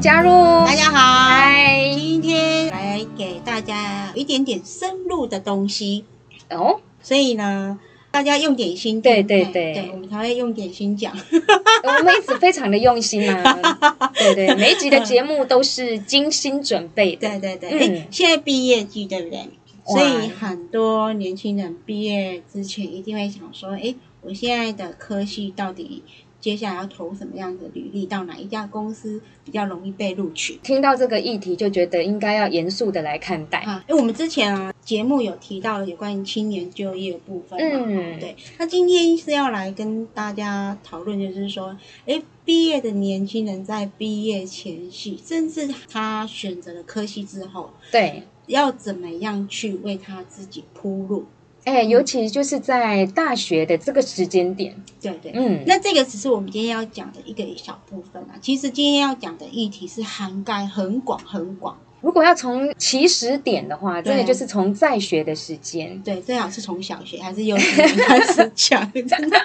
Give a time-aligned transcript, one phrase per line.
[0.00, 0.30] 迎加入。
[0.64, 6.06] 大家好，嗨，今天来给大家一点点深入的东西，
[6.48, 7.78] 哦，所以呢，
[8.10, 9.74] 大家用点心听，对对哎对？
[9.74, 11.12] 对，我们才会用点心讲。
[11.84, 13.60] 我们一直非常的用心啊，
[14.16, 17.28] 对对，每一集的节目都是精心准备的。
[17.38, 17.98] 对对对，嗯。
[17.98, 19.50] 哎、现在毕业季对不对？
[19.84, 26.02] 所以很多年轻人毕业之前一定会想说，哎，我现在的科系到底
[26.40, 30.58] 接下来要投什么样的履历，到哪一家公司比较容易被录取？
[30.62, 33.58] 听到这个议题，就觉得应该要严肃的来看待。
[33.58, 38.34] 啊，因为我们之前啊节目有提到有关于青年就业部分嘛，嗯对。
[38.58, 41.76] 那今天是要来跟大家讨论，就是说，
[42.06, 51.26] 诶，毕业的年轻人在毕业前夕，甚至他选择了科系之后，对，要怎么样去为他自己铺路？
[51.64, 55.32] 哎，尤其就是在大学的这个时间点，对对。
[55.34, 58.38] 嗯，那这个只是我们今天要讲的一个小部分啊。
[58.40, 69.38] 其实今天要讲的议题是涵盖很广很广，如果要从起始点的话，真的就是从在学的时间对，最好是从小学还是幼稚园开始讲，真的。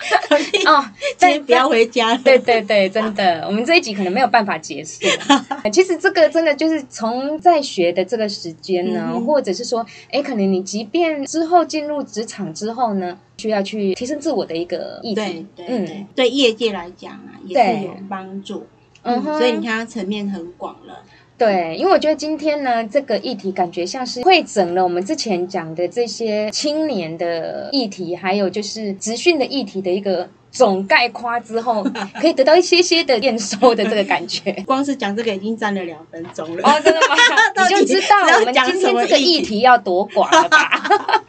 [0.65, 0.83] 哦，
[1.17, 2.21] 今天不要回家了。
[2.23, 5.05] 对对对，真的，我们这一集可能没有办法结束。
[5.71, 15.45] 其实这个真的就是从在学的这个时间呢，嗯或者是说，哎，可能你即便之后进入职场之后呢，需要去提升自我的一个意对题。
[15.55, 18.65] 对嗯对，对业界来讲啊，也是有帮助。
[19.07, 21.03] 嗯所以你看它层面很广了。
[21.37, 31.85] 对，因为我觉得今天呢，这个议题感觉像是汇整了我们之前讲的这些青年的议题，还有就是职训的议题的一个总概括之后，
[32.21, 34.49] 可以得到一些些的验收的这个感觉。
[34.65, 36.61] 光是讲这个已经占了两分钟了。
[36.63, 37.15] 哦，真的吗？
[37.69, 41.23] 你就知道我们今天这个议题要多广了吧？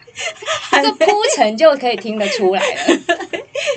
[0.71, 2.77] 这个铺陈就可以听得出来了。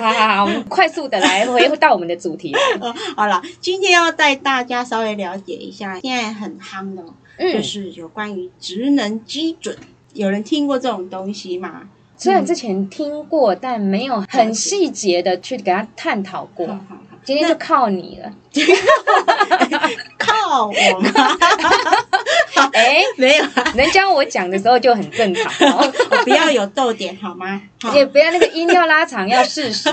[0.00, 2.54] 好好好，我们 快速的来回到我们的主题
[3.16, 9.76] 好了，今天要带大家稍微了解一下，现在很夯的哦，就嗯，是有关于职能基准。
[10.14, 11.82] 有人听过这种东西吗？
[12.16, 16.66] 虽然之前听过，但没有很细节的去给他探讨过。
[17.22, 18.32] 今天就靠你了。
[20.50, 21.10] 靠我吗？
[22.72, 27.62] 哎，没有啊，能教我讲的时候就很正常哦，我 不要有逗点好吗？
[27.80, 29.88] 好也不要那个音要拉长，要适时。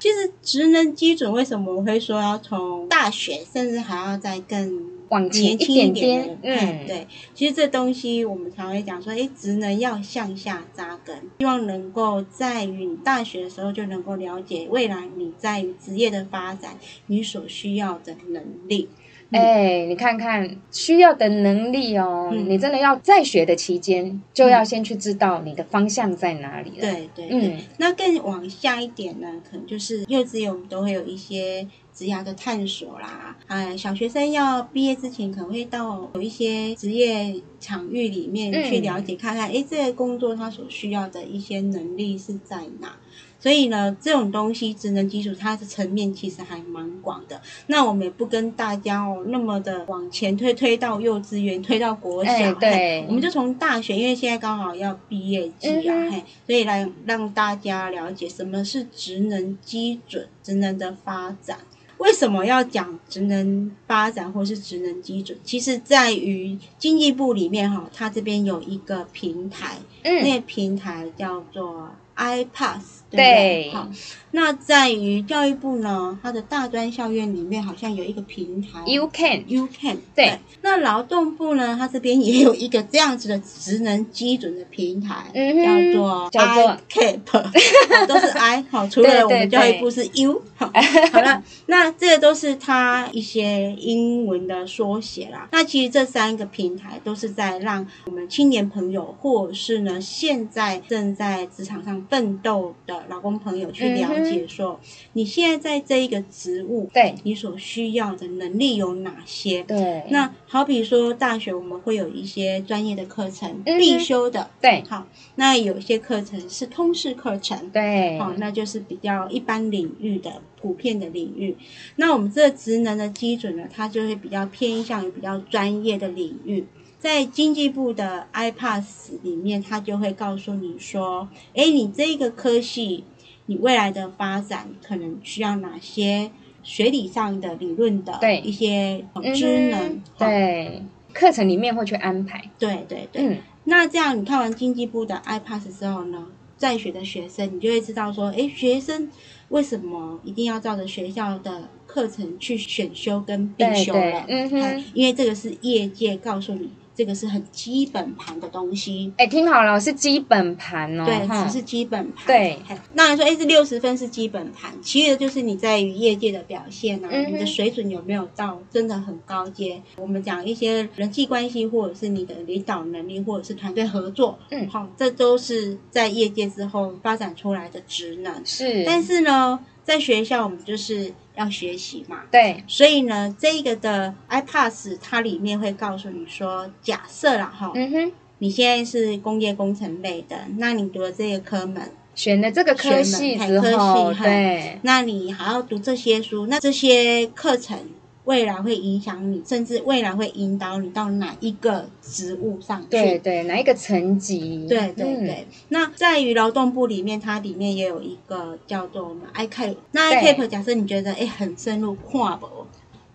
[0.00, 16.76] 其实职能基准为什么我会说要从大学，甚至还要再更往前一点点嗯对，其实这东西我们常会讲说，哎，职能要向下扎根，希望能够在于你大学的时候就能够了解未来你在于职业的发展，
[17.06, 18.88] 你所需要的能力。
[19.30, 33.36] 哎，你看看需要的能力哦，嗯你真的要在学的期间，就要先去知道你的方向在哪里了。，对对对，嗯，那更往下一点呢，可能就是幼稚园我们都会有一些职涯的探索啦。
[33.48, 42.96] 哎，小学生要毕业之前，可能会到有一些职业场域里面嗯去了解看看，哎、这个工作他所需要的一些能力是在哪。
[43.40, 47.40] 所以呢，这种东西职能基础它的层面其实还蛮广的。
[47.68, 61.58] 那我们也不跟大家哦那么的往前推，推到幼稚园，推到国小，哎对我们就从大学，因为现在刚好要毕业季啊，嗯嘿，所以来让大家了解什么是职能基准、职能的发展。
[61.98, 65.36] 为什么要讲职能发展或是职能基准？
[65.42, 73.64] 其实在于经济部里面哈，它这边有一个平台，那嗯，个平台叫做 iPass，对对？
[73.64, 73.70] 对？
[73.70, 73.88] 好，
[74.32, 80.38] 那在于教育部呢，它的大专校院里面好像有一个平台 You can，You Can 对。
[80.60, 90.70] 那劳动部呢，它这边也有一个这样子的职能基准的平台，嗯叫做叫做 ICAP，都是 I 好， 除了我们教育部是 U，好，
[91.12, 95.48] 好了，那这个都是它一些英文的缩写啦。
[95.52, 104.80] 那其实这三个平台都是在让我们青年朋友，或者是呢现在正在职场上奋斗的劳工朋友去了解说，
[105.12, 107.14] 你现在在这一个职务，对。
[107.24, 109.62] 你所需要的能力有哪些？
[109.62, 114.82] 对，那好比说大学我们会有一些专业的课程嗯必修的，对。
[114.88, 121.56] 好，那有一些课程是通识课程，对，好，那就是比较一般领域的普遍的领域。
[121.96, 126.64] 那我们这个职能的基准呢，它就会比较偏向于比较专业的领域。
[126.98, 133.04] 在经济部的 iPass 里面，它就会告诉你说，哎，你这个科系，
[133.46, 136.30] 你未来的发展可能需要哪些
[136.64, 142.50] 学理上的理论的对一些职能，好对，课程里面会去安排。
[142.58, 143.22] 对对对。
[143.26, 149.08] 嗯，那这样你看完经济部的 iPass 之后呢，在学的学生，你就会知道说，哎，学生
[149.50, 154.24] 为什么一定要照着学校的课程去选修跟必修对了？
[154.26, 156.68] 对嗯哼哎因为这个是业界告诉你，
[156.98, 159.12] 这个是很基本盘的东西。
[159.18, 162.26] 哎，听好了，是基本盘哦，对，只是基本盘。
[162.26, 169.80] 对嘿，那说，哎，这六十分是基本盘，其余的就是你在于业界的表现啊，嗯你的水准有没有到真的很高阶？
[169.96, 178.44] 我们讲一些人际关系，或者是你的领导能力，或者是团队合作，嗯好，这都是在业界之后发展出来的职能。
[178.44, 197.78] 是，但是呢，在学校我们就是要学习嘛，对，所以呢，这一个的 iPass 它里面会告诉你说，假设啦哈，嗯哼，你现在是工业工程类的，那你读了这个科门，选了这个科系之后，科系对，那你还要读这些书，那这些课程
[198.28, 202.88] 未来会影响你，甚至未来会引导你到哪一个职务上去。
[202.90, 204.66] 对对，哪一个层级？
[204.68, 209.76] 对对嗯对，那在于劳动部里面，它里面也有一个叫做我们 iCap。
[209.92, 212.44] 那 iCap 假设你觉得哎很深入，跨不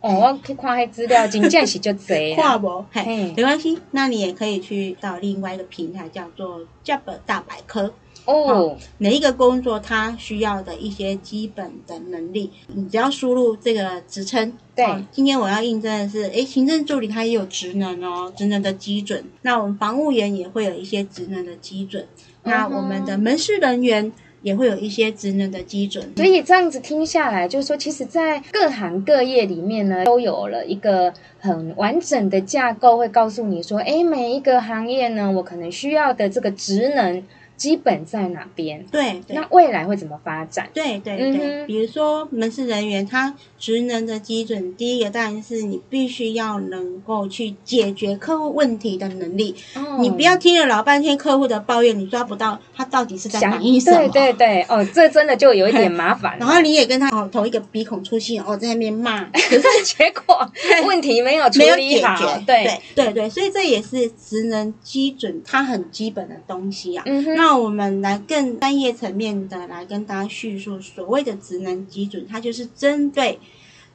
[0.02, 2.58] 哦，我去看迄资料，真正是就贼跨啦。
[2.60, 7.94] 不，嘿嘿，没关系，那你也可以去到另外一个平台叫做 Job 大百科。
[8.26, 14.54] 哦，每一个工作它需要的一些基本的能力，你只要输入这个职称。
[14.76, 19.24] 对好今天我要印证的是，诶，行政助理他也有职能哦，职能的基准。
[19.44, 22.08] 那我们防务员也会有一些职能的基准。
[22.44, 24.12] 那我们的门市人员
[24.42, 26.12] 也会有一些职能的基准。
[26.16, 37.24] 所以这样子听下来，就是说，其实，在各行各业里面呢，都有了一个很完整的架构，会告诉你说，哎，每一个行业呢，我可能需要的这个职能
[37.56, 40.70] 基本在哪边，对对那未来会怎么发展？
[40.74, 49.56] 对对嗯对，哼比如说门市人员，他职能的基准，第一个当然是你必须要能够去解决客户问题的能力。
[49.76, 53.98] 哦你不要听了老半天客户的抱怨，你抓不到他到底是在想反映什么。
[54.10, 56.38] 对对对，哦，这真的就有一点麻烦。
[56.40, 60.52] 然后你也跟他哦同一个鼻孔出气哦，在那边骂， 可是结果
[60.88, 62.44] 问题没有处没有理好，解决。
[62.46, 62.64] 对，
[62.96, 67.04] 对对对，所以这也是职能基准，它很基本的东西啊。
[67.06, 73.38] 嗯哼，那我们来更专业层面的来跟大家叙述所谓的职能基准，它就是针对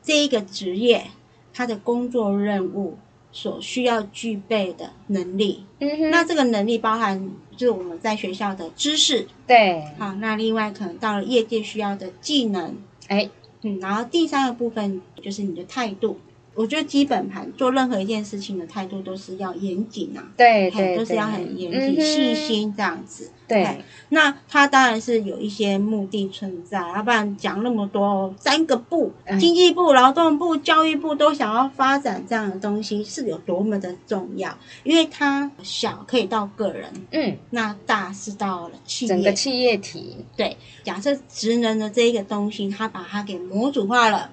[0.03, 1.07] 这一个职业
[1.55, 2.99] 它的工作任务
[3.33, 5.65] 所需要具备的能力。
[5.79, 13.31] 嗯哼，那这个能力包含就是我们在学校的知识，对，好，那另外可能到了业界需要的技能，哎，
[13.63, 16.19] 嗯，然后第三个部分就是你的态度。
[16.59, 23.31] 我觉得基本盘做任何一件事情的态度都是要严谨啊，嘿对都是要很严谨、嗯细心这样子。
[23.47, 34.53] 对，那它当然是有一些目的存在，要不然讲那么多三个部，嗯经济部、劳动部、教育部都想要发展这样的东西，是有多么的重要？
[34.83, 39.09] 因为它小可以到个人，嗯，那大是到了企业。
[39.09, 44.31] 整个企业体，对，假设职能的这一个东西，它把它给模组化了，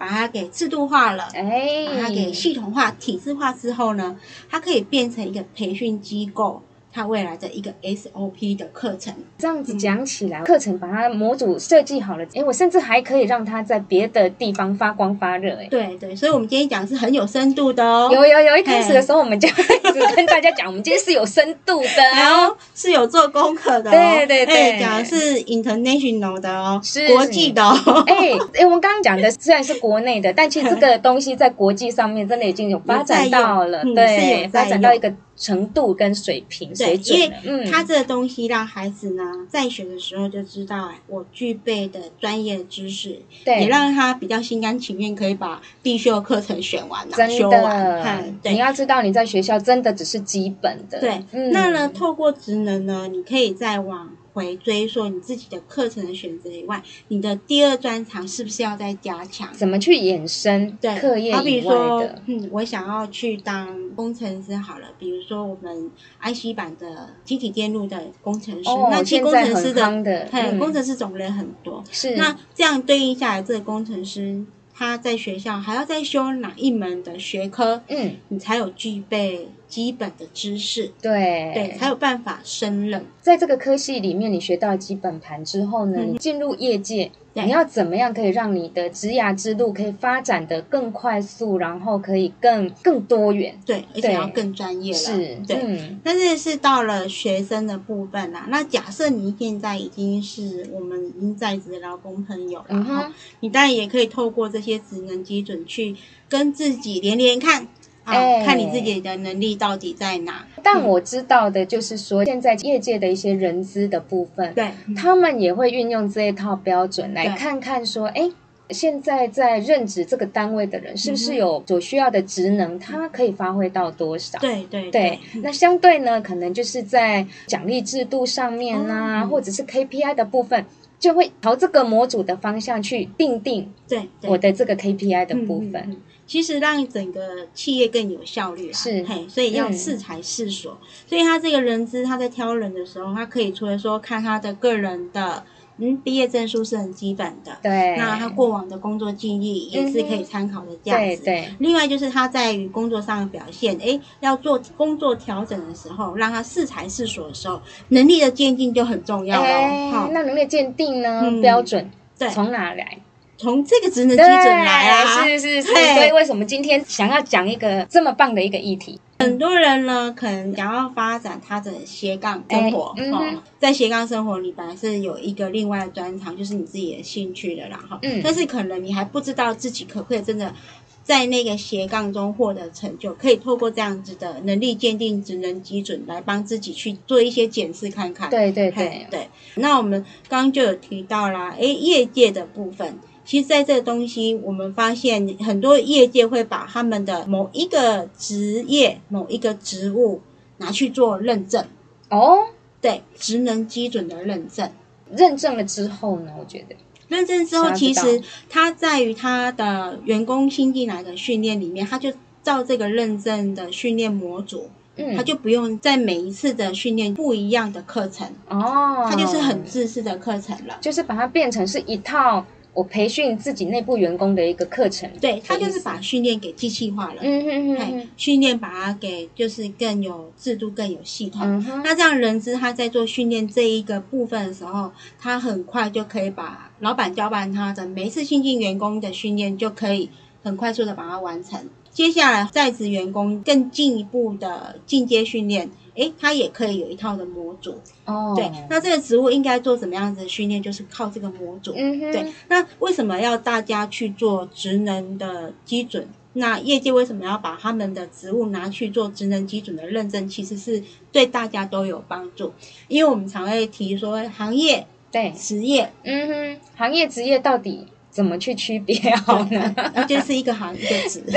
[0.00, 1.28] 把它给制度化了。
[1.34, 4.18] 哎，把它给系统化、体制化之后呢，
[4.48, 9.14] 它可以变成一个培训机构，它未来的一个 SOP 的课程。
[9.38, 15.66] 这样子讲起来，课程把它模组设计好了，哎，我甚至还可以让它在别的地方发光发热，哎。
[15.70, 18.10] 对对，所以我们今天讲是很有深度的哦。
[18.12, 22.56] 有有有，一开始的时候我们就一直跟大家讲，我们今天是有深度的然哦后。
[22.74, 28.04] 是有做功课的哦，对对对哎讲的是 international 的哦，是国际的哦。
[28.06, 37.64] 哎哎，我们刚刚讲的虽然是国内的，但其实这个东西在国际上面真的已经有发展到了， 对，发展到一个程度跟水平水准，因为准了。
[37.64, 48.32] 嗯，它这个东西让孩子呢在学的时候就知道，哎，我具备的专业知识，对也让他比较心甘情愿可以把必修的课程选完、啊、真修完。
[48.44, 48.60] 你。
[48.60, 51.00] 要知道你在学校真的只是基本的。
[51.00, 59.52] 对，嗯那呢，透过职能呢，你可以再往回追溯你自己的课程的选择以外，你的第二专长是不是要再加强？
[59.54, 65.90] 怎么去衍生对，课业好比以外说的？，嗯，我想要去当工程师好了，比如说我们
[66.22, 71.82] IC 版的机体电路的工程师，哦那其实现在工程师的嘿，嗯工程师种类很多。
[71.90, 83.06] 是那这样对应下来，这个工程师他在学校还要再修哪一门的学科，嗯，你才有具备基本的知识，对对，才有办法胜任。
[83.22, 93.60] 在这个科系里面，你学到基本盘之后呢，嗯你进入业界，你要怎么样可以让你的职涯之路可以发展的更快速，然后可以更更多元？
[93.64, 94.98] 对，而且要更专业了。
[94.98, 95.58] 是，对。
[95.62, 98.46] 嗯，但是是到了学生的部分啦。
[98.48, 105.94] 那假设你现在已经是我们已经在职的劳工朋友了哈、嗯你当然也可以透过这些职能基准去
[106.28, 107.68] 跟自己连连看啊，
[108.10, 110.46] 哎看你自己的能力到底在哪。
[110.62, 118.30] 但我知道的就是说，现在业界的一些人资的部分，对，他们也会运用这一套标准来看看说，哎。
[118.72, 124.38] 现在在任职这个单位的人，是不是有所需要的职能，他可以发挥到多少？
[124.38, 130.64] 对对对，那相对呢，可能就是在奖励制度上面呐、嗯或者是 KPI 的部分，
[131.00, 135.96] 就会朝这个模组的方向去定定对对我的这个 KPI 的部分。
[136.30, 137.20] 其实让整个
[137.52, 140.78] 企业更有效率啊，是嘿，所以要嗯适才适所。
[141.04, 145.42] 所以他这个人资他在挑人的时候，他可以除了说看他的个人的
[145.78, 151.16] 嗯毕业证书是很基本的，对，那他过往的工作经历也是可以参考的价值。
[151.16, 159.90] 对对另外就是他在于工作上的表现，哎，要做工作调整的时候，让他适才适所的时候，能力的鉴定就很重要了。
[159.90, 161.22] 好、那能力鉴定呢？
[161.24, 163.00] 嗯标准对，从哪来？
[163.40, 169.00] 从这个职能基准来啊，是是是，所以为什么今天想要讲一个这么棒的一个议题？
[169.18, 178.20] 很多人呢，可能想要发展他的斜杠生活，哦，在斜杠生活里本来是有一个另外的专长，就是你自己的兴趣的啦，哈、嗯。
[178.22, 180.54] 但是可能你还不知道自己可不可以真的
[181.02, 188.28] 在那个斜杠中获得成就，可以透过这样子的能力鉴定、职能基准来帮自己去做一些检视看看。
[188.28, 192.98] 对对对，对，那我们刚刚就有提到啦，诶，业界的部分，
[193.30, 200.20] 其实在这个东西，我们发现很多业界会把他们的某一个职业、某一个职务
[200.56, 201.64] 拿去做认证，
[202.08, 202.38] 哦，
[202.80, 204.68] 对，职能基准的认证。
[205.14, 206.74] 认证了之后呢，我觉得
[207.06, 220.78] 认证之后，其实它在于它的员工新进来的训练里面，他就照这个认证的训练模组，嗯，他就不用在每一次的训练不一样的课程，哦，它就是很自私的课程了。
[220.80, 225.10] 就是把它变成是一套我培训自己内部员工的一个课程。
[225.20, 227.20] 对，他就是把训练给机器化了。
[227.22, 231.42] 嗯哼哼嘿哼，训练把它给就是更有制度、更有系统。
[231.42, 240.08] 嗯，那这样人资他在做训练这一个部分的时候，他很快就可以把老板交办他的每一次新进员工的训练，就可以
[240.42, 241.68] 很快速的把它完成。
[241.90, 247.78] 接下来在职员工更进一步的进阶训练，诶，他也可以有一套的模组。
[248.04, 251.72] 哦，对，那这个职务应该做怎么样子的训练，就是靠这个模组。
[251.76, 256.08] 嗯哼，对，那为什么要大家去做职能的基准？
[256.34, 260.28] 那业界为什么要把他们的职务拿去做职能基准的认证？
[260.28, 260.80] 其实是
[261.10, 262.52] 对大家都有帮助，
[262.86, 269.74] 因为我们常会提说行业、对，职业，嗯哼，行业职业到底怎么去区别好呢？
[269.94, 271.22] 那就是一个行一个职。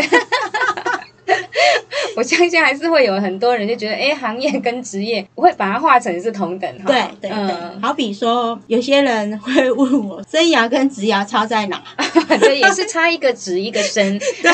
[2.16, 6.86] 我相信还是会有很多人就觉得，哎，行业跟职业会把它画成是同等哈。
[6.86, 11.84] 对对对，嗯，好比说有些人会问我，生涯跟职涯差在哪？
[12.40, 14.20] 对，也是差一个职一个生。
[14.44, 14.52] 对，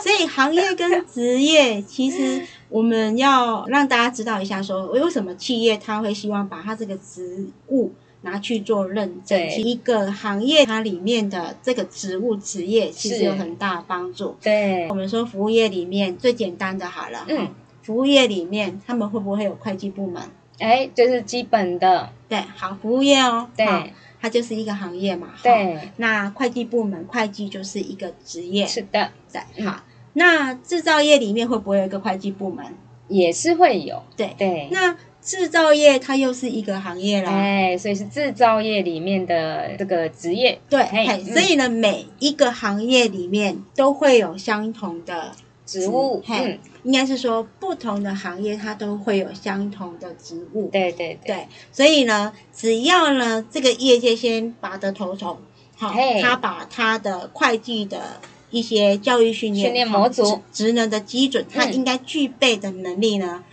[0.00, 9.40] 所以行业跟职业，其实我们要让大家知道一下说为什么企业它会希望把它这个职务拿去做认证。
[9.58, 14.36] 一个行业它里面的这个职务职业，其实有很大的帮助。
[14.42, 17.48] 对我，们说服务业里面最简单的好了，嗯，
[17.82, 20.22] 服务业里面他们会不会有会计部门？
[20.58, 29.84] 哎，就是基本的，对，好，服务业哦，对它就是一个行业嘛，好对，那会计部门，会计就是一个职业，是的，对，嗯好。
[30.14, 32.66] 那制造业里面会不会有一个会计部门？
[33.06, 34.02] 也是会有。
[34.16, 34.96] 对，对，那
[35.28, 37.30] 制造业它又是一个行业啦。
[37.30, 40.58] 哎，所以是制造业里面的这个职业。
[40.70, 40.82] 对，
[41.22, 45.32] 所以呢，每一个行业里面都会有相同的
[45.66, 50.70] 职务，嘿嗯，应该是说不同的行业它都会有相同的职务。
[50.72, 55.36] 对对对，对，所以呢，只要呢这个业界先拔得头筹，
[55.76, 58.00] 好嘿，他把他的会计的
[58.48, 60.24] 一些教育训练、训练模组。
[60.24, 61.74] 好职职能的基准，他嗯。
[61.74, 63.44] 应该具备的能力呢，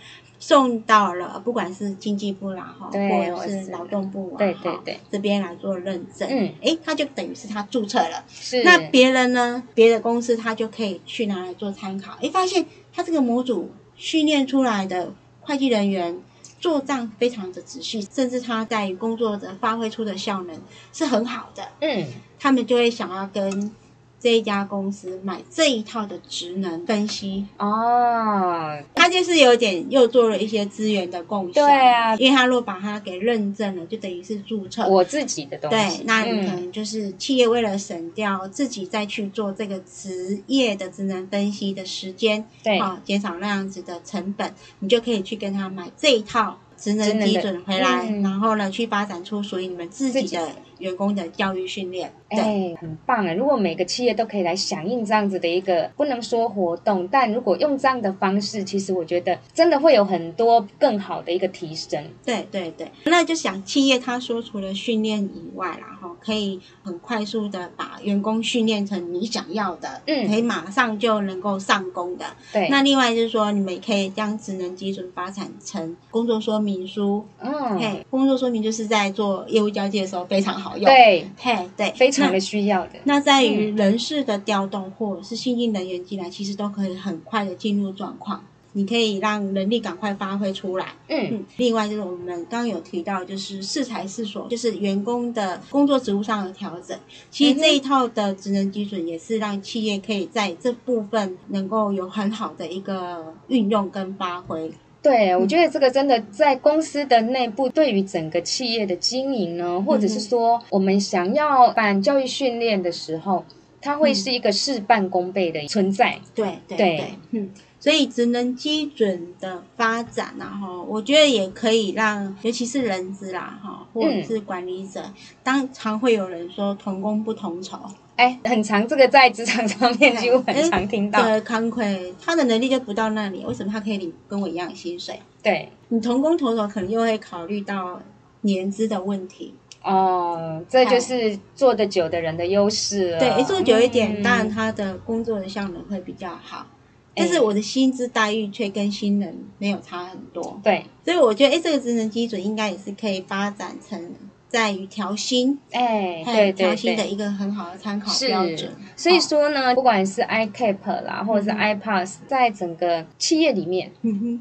[0.46, 8.22] 送到了不管是经济部啦哈，或者是是劳动部啊，对对这边来做认证，嗯，诶，他就等于是他注册了。
[8.28, 9.60] 是那别人呢？
[9.74, 12.16] 别的公司他就可以去拿来做参考。
[12.20, 16.16] 诶，发现他这个模组训练出来的会计人员
[16.60, 20.56] 做账非常的仔细，甚至他在工作的发挥出的效能
[20.92, 22.06] 是很好的，嗯，
[22.38, 23.72] 他们就会想要跟
[24.18, 27.46] 这一家公司买这一套的职能分析。
[27.58, 32.16] 哦，他就是有点又做了一些资源的共享，对啊。
[32.16, 34.88] 因为他如果把它给认证了，就等于是注册。
[34.88, 42.78] 我自己的东西，对，那你可嗯能就是企业为了省掉自己再去做这个职业的职能分析的时间，对。
[42.78, 48.22] 啊，减少那样子的成本，你就可以去跟他买这一套职能基准回来，嗯。
[48.22, 52.12] 然后呢去发展出属于你们自己的员工的教育训练。
[52.28, 53.32] 对，哎，很棒啊！
[53.34, 62.02] 如果每个企业都可以来响应这样子的一个，不能说活动，但如果用这样的方式，其实我觉得真的会有很多更好的一个提升。
[62.24, 72.24] 对对对，那就想企业他说除了训练以外然后，可以很快速的把员工训练成你想要的，嗯可以马上就能够上工的。
[72.52, 77.24] 对，那另外就是说，你们也可以将职能基准发展成工作说明书。
[77.38, 82.92] 嗯，嘿，工作说明就是在做业务交接的时候非常好用。，对，嘿，对，非常的需要的。
[83.04, 88.42] 那在于人事的调动或者是新进人员进来，其实都可以很快的进入状况。
[88.72, 90.88] 你可以让人力赶快发挥出来。
[91.08, 96.94] 嗯，嗯，另外就是我们刚刚有提到，就是适才适所，就是员工的工作职务上的调整。
[97.30, 104.70] 其实这一套的职能基准也是让企业可以在这部分能够有很好的一个运用跟发挥。
[105.06, 113.44] 对，嗯我觉得这个真的在公司的内部，对于整个企业的经营呢，或者是说我们想要办教育训练的时候，
[113.80, 116.18] 它会是一个事半功倍的存在。
[116.34, 117.50] 对对对对，嗯。
[117.78, 125.04] 所以职能基准的发展然后我觉得也可以让，尤其是人资啦，哈，或者是管理者，
[125.44, 127.78] 当常会有人说同工不同酬，
[128.16, 131.22] 哎，很长，这个在职场上面几乎很常听到。
[131.22, 135.20] 对，康亏他的能力就不到那里，为什么他可以领跟我一样的薪水？
[135.42, 138.00] 对，你同工同酬，可能又会考虑到
[138.40, 139.54] 年资的问题。
[139.82, 143.20] 哦，这就是做得久的人的优势了。
[143.20, 146.66] 对，做久一点，嗯当然他的工作的效能会比较好，
[147.14, 154.12] 但是我的薪资待遇却跟新人没有差很多，对，所以我觉得，哎，这个职能基准应该也是可以发展成
[154.48, 156.52] 在于调薪，哎，对。
[156.52, 158.70] 调薪的一个很好的参考标准。
[158.96, 163.90] 所以哦，说呢，不管是 iCap 啦，或者是嗯 iPass，在整个企业里面，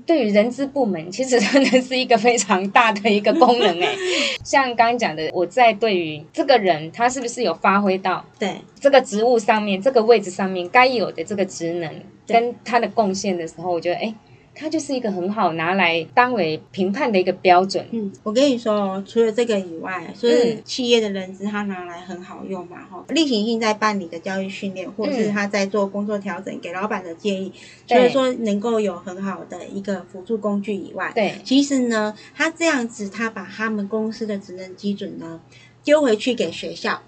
[0.05, 3.95] 对于人资部门，其实真的是一个非常大的一个功能哎。
[4.43, 8.61] 像刚刚讲的，我在对于这个人他是不是有发挥到对。
[8.79, 11.91] 这个职务上面、这个位置上面该有的这个职能
[12.27, 14.13] 跟他的贡献的时候，我觉得哎，
[14.55, 17.85] 它就是一个很好拿来当为评判的一个标准。
[17.91, 20.61] 嗯，我跟你说哦，除了这个以外，所以嗯。
[20.63, 25.33] 企业的人资它拿来很好用嘛，哈，例行性在办理的教育训练，或者是嗯。
[25.33, 27.51] 他在做工作调整，给老板的建议，
[27.85, 35.41] 除对了说能够有很好的一个辅助工具以外，对，其实呢，他这样子，他把他们公司的职能基准呢
[35.83, 37.01] 丢回去给学校，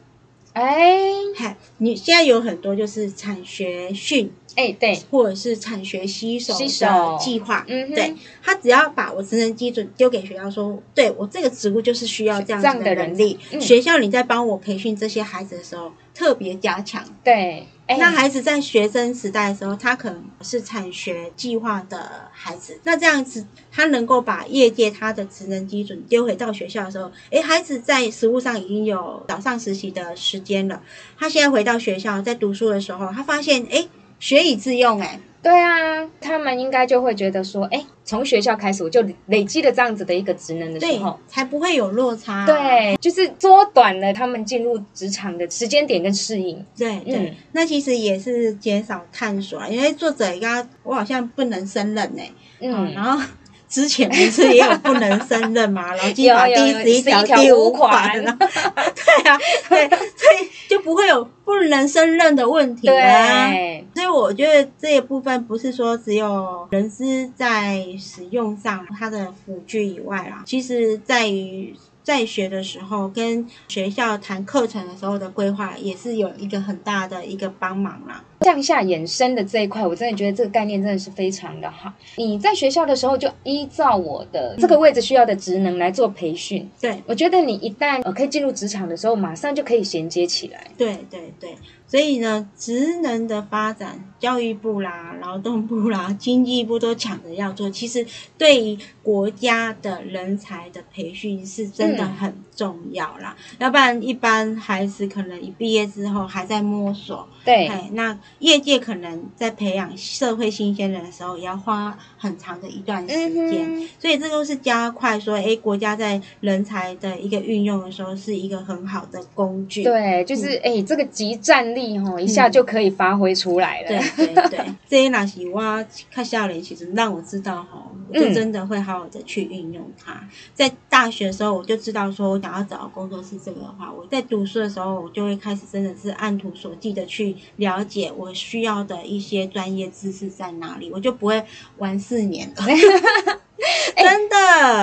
[0.58, 1.04] 哎
[1.36, 6.88] 嗨，你现在有很多就是产学训哎，对，或者是产学吸手吸手。
[6.88, 7.94] 的计划，嗯哼。
[7.94, 8.16] 对。
[8.42, 13.62] 他只要把我职能基准丢给学校说，对我这个职务就是需要这样子的能力，嗯。
[13.62, 17.04] 学校你在帮我培训这些孩子的时候特别加强。
[17.24, 30.82] 对，那孩子在学生时代的时候，他可能是产学计划的孩子，那这样子他能够把业界他的职能基准丢回到学校的时候，诶，孩子在实务上已经有早上实习的时间了，
[31.18, 33.88] 他现在回到学校在读书的时候，他发现诶，
[34.20, 46.66] 学以致用、哎，对啊，他们应该就会觉得说，哎，从学校开始我就累积了这样子的一个职能的时候，，才不会有落差、对，就是缩短了他们进入职场的时间点跟适应。
[46.78, 47.36] 对对，嗯。
[47.52, 52.24] 那其实也是减少探索啊，因为作者也刚刚我好像不能胜任呢、
[52.60, 53.24] 嗯，然后
[53.68, 59.38] 之前不是也有不能胜任嘛，劳基法第有有有十一条11条第五五款 对啊，
[59.70, 63.50] 对，所以就不会有不能胜任的问题啦。
[63.50, 78.24] 对，所以我觉得这一部分不是说只有人资在使用上它的辅具以外啦，其实在于在学的时候跟学校谈课程的时候的规划也是有一个很大的一个帮忙啦。
[78.48, 81.92] 向下延伸的这一块，我真的觉得这个概念真的是非常的好。
[82.16, 90.66] 你在学校的时候就依照我的这个位置需要的职能来做培训，对我觉得你一旦呃可以进入职场的时候，马上就可以衔接起来。
[90.78, 91.54] 对对对，
[91.88, 97.70] 所以呢，职能的发展，教育部啦、劳动部啦、 经济部都抢着要做。
[97.70, 98.06] 其实
[98.38, 113.88] 对于国家的人才的培训是真的嗯很重要啦，要不然一般孩子可能一毕业之后还在摸索，对，哎，那业界可能在培养社会新鲜人的时候，也要花很长的一段时间。
[113.98, 119.84] 所以这都是加快说，哎，国家在人才的一个运用的时候，是一个很好的工具。
[119.84, 123.88] 对，就是哎、这个集战力哈，一下就可以发挥出来了。
[123.88, 124.60] 对对对，
[124.90, 130.28] 这些那是我看下来，其实让我知道哈，我就真的会好好的去运用它。
[130.54, 141.46] 在大学的时候，我就知道说我想要找的工作是这个的话，我在读书的时候，我就会开始真的是按图索骥的去了解我需要的一些专业知识在哪里，我就不会
[141.78, 142.66] 玩四年了。
[143.98, 144.36] 真的，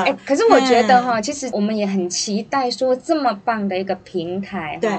[0.03, 4.91] 哎、可是我觉得哈，其实我们也很期待说这么棒的一个平台对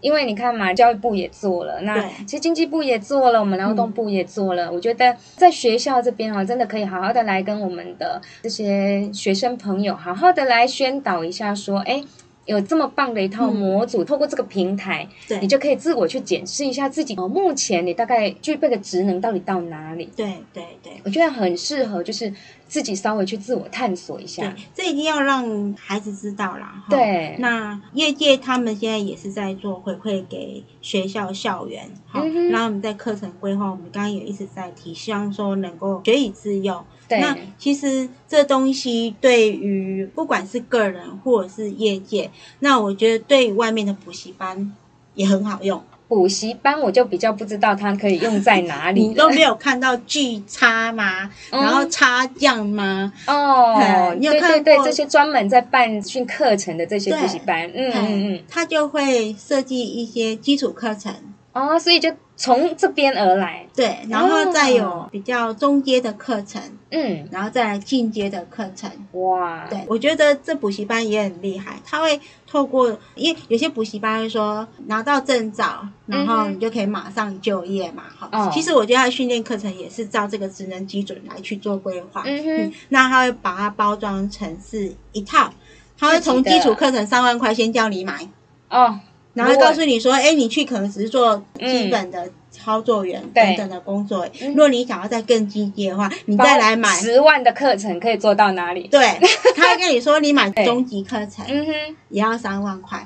[0.00, 4.70] 因为你看嘛，教育部也做了，那其实经济部也做了，我们劳动部也做了。
[4.70, 12.04] 我觉得在学校这边哈，真的可以好好的来跟我们的这些学生朋友好好的来宣导一下，说，哎。
[12.48, 20.08] 有这么棒的一套模组，透过这个平台，对你就可以自我去检视一下自己哦，目前你大概具备的职能到底到哪里？
[20.16, 20.94] 对对对。
[21.04, 22.32] 我觉得很适合，就是
[22.68, 26.84] 自己稍微去自我探索一下对。，这一定要让孩子知道啦。
[26.86, 36.84] 哈对那业界他们现在也是在做回馈给学校校园，好，嗯然后我们在课程规划，我们刚刚也一直在提，希望说能够学以致用。
[37.08, 44.74] 对那其实这东西对于不管是个人或者是业界，那我觉得对于外面的补习班
[45.14, 45.82] 也很好用。
[46.08, 51.30] 补习班我就比较不知道它可以用在哪里 你都没有看到巨差吗？
[51.50, 51.60] 嗯。
[51.62, 53.12] 然后差样吗？
[53.26, 61.12] 哦嘿，你有对对对，这些专门在办训课程的这些补习班，嗯嗯嗯，他就会设计一些基础课程，
[61.52, 68.88] 哦，所以就从这边而来，对，然后再有比较中阶的课程，嗯，然后再来进阶的课程。
[69.12, 78.50] 哇，对，我觉得这补习班也很厉害，他会透过，因为有些补习班会说拿到证照，然后你就可以马上就业嘛，哈、哦。
[78.52, 82.72] 其实我觉得他训练课程也是照这个职能基准来去做规划，嗯哼。
[82.90, 85.52] 那他会把它包装成是一套，
[85.98, 88.28] 他会从基础课程三万块先叫你买，
[88.70, 89.00] 哦，
[89.44, 96.88] 然后告诉你说，哎，你去可能只是做基嗯本的操作员等等的工作，嗯如果你想要再更进阶的话，你再来买。
[96.96, 98.88] 十万的课程可以做到哪里？
[98.90, 99.00] 对，
[99.56, 101.72] 他会跟你说，你买对中级课程嗯哼，
[102.08, 103.04] 也要三万块。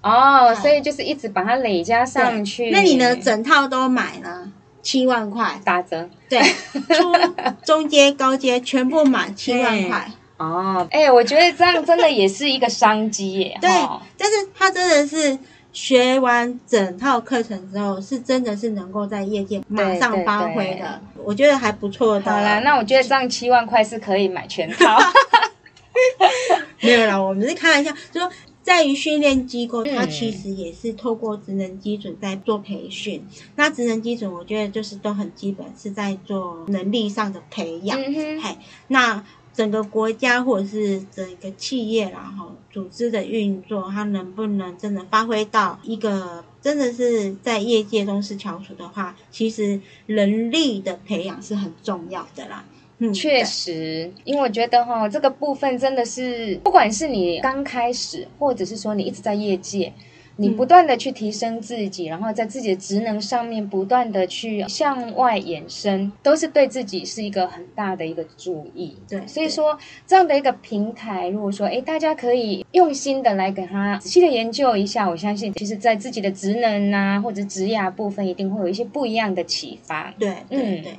[0.00, 2.70] 哦，所以就是一直把它累加上去。
[2.70, 3.16] 那你呢？
[3.16, 4.48] 整套都买了
[4.80, 6.08] 七万块，打折。
[6.28, 7.12] 对，初
[7.66, 10.08] 中阶、高阶全部买七万块。
[10.36, 13.58] 哦，哎、我觉得这样真的也是一个商机耶。
[13.60, 15.36] 对齁，但是他真的是
[15.72, 22.30] 学完整套课程之后，是真的是能够在业界马上发挥的，我觉得还不错的。
[22.30, 24.98] 好啦，那我觉得这样七万块是可以买全套。
[26.80, 28.30] 没有啦，我们是开玩笑，就说
[28.62, 33.26] 在于训练机构，嗯它其实也是透过职能基准在做培训。
[33.56, 37.98] 那职能基准，我觉得就是都很基本，是在做能力上的培养。
[37.98, 38.56] 嘿，
[38.88, 39.24] 那
[39.58, 52.64] 整个国家或者是整个企业然后组织的运作，它能不能真的发挥到一个真的是在业界中是翘楚的话，其实人力的培养是很重要的啦。
[52.98, 59.92] 嗯，确实，因为我觉得哈，这个部分真的是，不管是你刚开始，或者是说你一直在业界。
[60.40, 68.96] 你嗯不断的去提升自己，然后在自己的职能上面不断的去向外延伸，都是对自己是一个很大的一个注意。
[69.08, 80.14] 对所以说这样的一个平台，如果说诶大家可以用心的来给他仔细的研究一下，我相信其实在自己的职能啊或者职涯部分，一定会有一些不一样的启发。
[80.18, 80.98] 对对嗯对。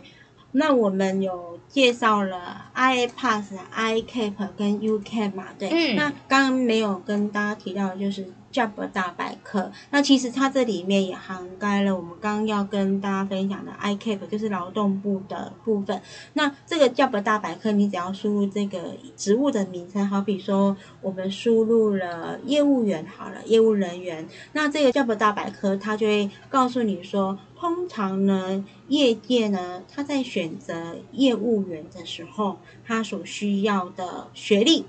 [0.51, 5.45] 那我们有介绍了 iPass、iCap 跟 UCap 嘛？
[5.59, 5.69] 对。
[5.69, 9.71] 嗯那刚刚没有跟大家提到的就是 Job 大百科。
[9.91, 16.01] 那其实它这里面也涵盖了我们刚刚要跟大家分享的 iCap，就是劳动部的部分。
[16.33, 34.85] 那这个 Job 大百科，你只要输入这个职务的名称，好比说我们输入了业务员好了，业务人员，那这个 Job 大百科它就会告诉你说，通常呢，业界呢，他在选择业务员的时候，他所需要的学历，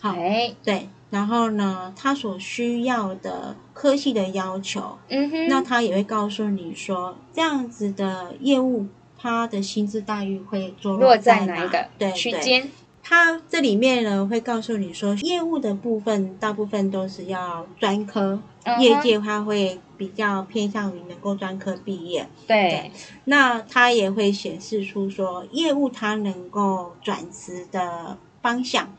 [0.00, 12.70] 好，哎，对，然后呢，他所需要的科系的要求，嗯哼，那他也会告诉你说，这样子的业务，他的薪资待遇会坐落在在哪一个对对区间？
[13.02, 18.38] 他这里面呢会告诉你说，业务的部分大部分都是要专科，
[18.78, 22.28] 业界他会比较偏向于能够专科毕业。
[22.46, 22.92] 对，
[23.24, 28.94] 那他也会显示出说，业务他能够转职的方向，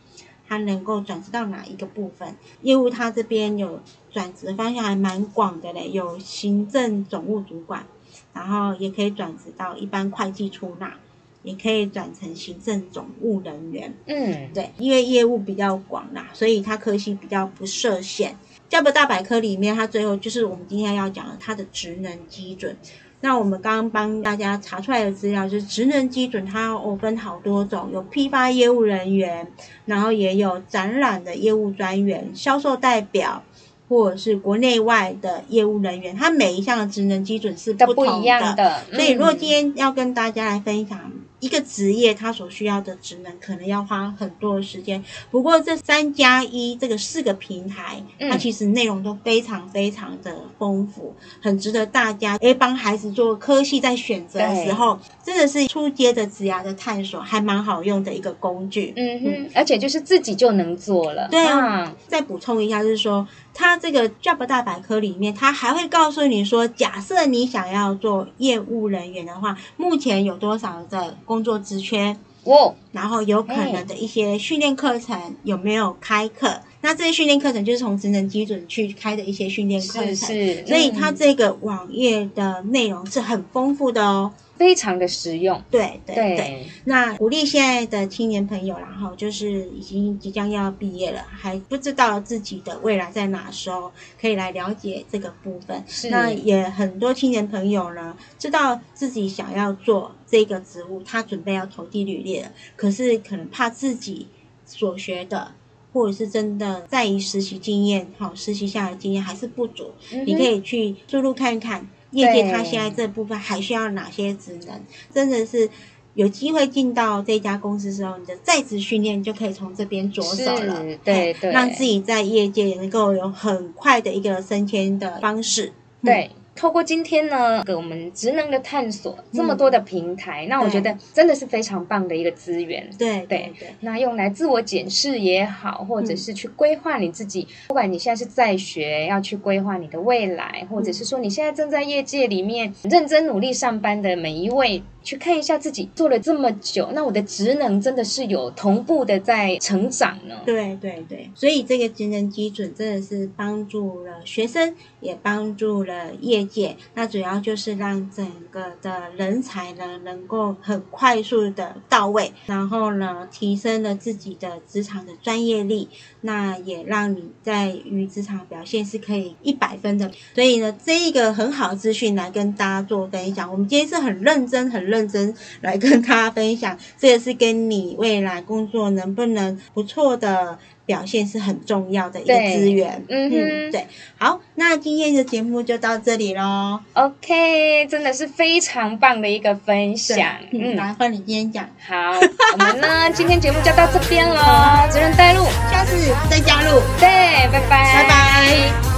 [0.50, 2.36] 它能够转职到哪一个部分？
[2.64, 3.80] 业务它这边有
[4.12, 7.86] 转职方向还蛮广的嘞，有行政总务主管，
[8.34, 10.96] 然后也可以转职到一般会计出纳，
[11.44, 13.94] 也可以转成行政总务人员。
[14.08, 18.36] 嗯，对，因为业务比较广啦，所以它科系比较不设限。
[18.68, 22.76] 教博大百科里面，它最后就是我们今天要讲的它的职能基准。
[23.22, 29.46] 那我们刚刚帮大家查出来的资料，就是职能基准，它有分好多种，有批发业务人员，
[29.86, 33.44] 然后也有展览的业务专员、销售代表，
[33.90, 38.84] 或者是国内外的业务人员，它每一项的职能基准是都不不同一样的。
[38.94, 45.04] 所以，如果嗯今天要跟大家来分享一个职业它所需要的职能可能要花很多的时间。
[45.32, 58.94] 不过这三加一这个四个平台，它其实内容都非常非常的丰富，很值得大家诶帮孩子做科系在选择的时候，真的是初阶的职涯的探索，还蛮好用的一个工具。
[58.96, 61.28] 嗯哼，而且就是自己就能做了。
[61.30, 63.28] 对啊，再补充一下，就是说。
[63.52, 72.18] 它这个 Job 大百科里面，它还会告诉你说，假设你想要做业务人员的话，目前有多少的工作职缺？
[72.44, 76.60] 哦，然后有可能的一些训练课程有没有开课？
[76.82, 84.34] 那这些训练课程就是从职能基准去开的一些训练课程，是所以它这个网页的内容是很丰富的哦。
[84.58, 86.68] 非常的实用，对对对。
[86.84, 93.90] 那鼓励现在的青年朋友，然后就是已经即将要毕业了，还不知道自己的未来在哪时候，
[94.20, 95.82] 可以来了解这个部分。
[95.88, 96.10] 是。
[96.10, 104.28] 那也很多青年朋友呢，知道自己想要做这个职务，他准备要投递履历了，可是可能怕自己
[104.66, 105.54] 所学的，
[105.92, 109.92] 或者是真的在于实习经验，好实习下来经验还是不足，
[110.26, 111.88] 你可以去输入看看。
[112.12, 114.82] 业界他现在这部分还需要哪些职能？
[115.14, 115.70] 真的是
[116.16, 125.72] 有机会进到这家公司之后，你的在职训练就可以从这边着手了，对对，让自己在业界也能够有很快的一个升迁的方式，
[126.04, 126.32] 对。
[126.60, 132.86] 透过今天呢，给我们职能的探索，这么多的平台，那我觉得真的是非常棒的一个资源。
[132.98, 144.84] 对对对，那用来自我检视也好，或者是去规划你自己，不管你现在是在学，要去规划你的未来，或者是说你现在正在业界里面认真努力上班的每一位。
[145.10, 150.36] 去看一下自己做了这么久，那我的职能真的是有同步的在成长呢？
[150.46, 156.78] 对对对，所以这个职能基准真的是帮助了学生，也帮助了业界。
[156.94, 165.90] 那主要就是让整个的人才呢能够很快速的到位，然后呢提升了自己的职场的专业力，
[166.22, 170.12] 那也让你在于职场表现是可以一百分的。
[170.36, 173.50] 所以呢，这一个很好的资讯来跟大家做分享。
[173.50, 174.90] 我们今天是很认真很。
[174.90, 180.58] 认真来跟大家分享，这也是跟你未来工作能不能不错的
[180.90, 183.06] 表现是很重要的一个资源。
[183.10, 183.86] 嗯哼，对。
[184.18, 186.80] 好，那今天的节目就到这里喽。
[186.94, 190.20] OK，真的是非常棒的一个分享。
[190.52, 191.70] 嗯，麻烦你今天讲。
[191.88, 192.20] 好，
[192.54, 194.42] 我们呢 今天节目就到这边喽。
[194.90, 195.96] 责任带路，下次
[196.28, 196.82] 再加入。
[197.00, 197.08] 对，
[197.52, 198.89] 拜拜，拜拜。